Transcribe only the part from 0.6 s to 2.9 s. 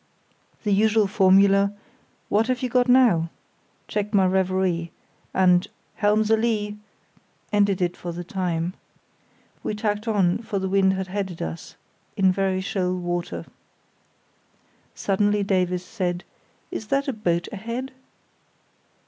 The usual formula, "What have you got